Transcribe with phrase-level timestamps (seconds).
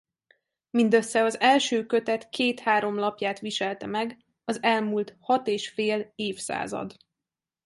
[0.69, 6.95] Mindössze az első kötet két-három lapját viselte meg az elmúlt hat és fél évszázad.